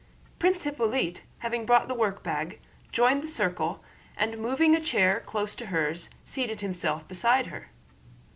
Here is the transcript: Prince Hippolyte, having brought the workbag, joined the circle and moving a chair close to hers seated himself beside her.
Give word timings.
Prince 0.39 0.63
Hippolyte, 0.63 1.21
having 1.37 1.63
brought 1.63 1.87
the 1.87 1.93
workbag, 1.93 2.57
joined 2.91 3.21
the 3.21 3.27
circle 3.27 3.83
and 4.17 4.39
moving 4.39 4.75
a 4.75 4.81
chair 4.81 5.19
close 5.27 5.53
to 5.53 5.67
hers 5.67 6.09
seated 6.25 6.61
himself 6.61 7.07
beside 7.07 7.45
her. 7.45 7.69